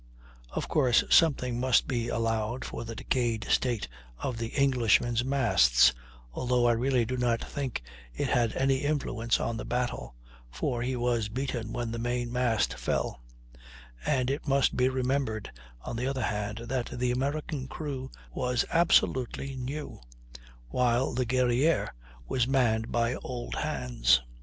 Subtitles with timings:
[0.49, 5.93] Of course, something must be allowed for the decayed state of the Englishman's masts,
[6.33, 10.15] although I really do not think it had any influence on the battle,
[10.49, 13.21] for he was beaten when the main mast fell;
[14.03, 15.51] and it must be remembered,
[15.81, 19.99] on the other hand, that the American crew was absolutely new,
[20.69, 21.89] while the Guerrière
[22.27, 24.23] was manned by old hands.